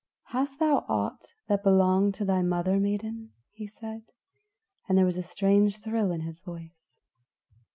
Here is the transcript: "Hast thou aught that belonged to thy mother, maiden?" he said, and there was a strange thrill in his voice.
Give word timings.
"Hast 0.29 0.57
thou 0.57 0.83
aught 0.89 1.23
that 1.47 1.61
belonged 1.61 2.15
to 2.15 2.25
thy 2.25 2.41
mother, 2.41 2.79
maiden?" 2.79 3.33
he 3.51 3.67
said, 3.67 4.01
and 4.89 4.97
there 4.97 5.05
was 5.05 5.15
a 5.17 5.21
strange 5.21 5.77
thrill 5.83 6.09
in 6.11 6.21
his 6.21 6.41
voice. 6.41 6.95